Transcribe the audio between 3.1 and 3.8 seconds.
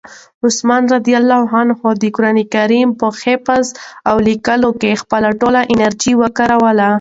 حفظ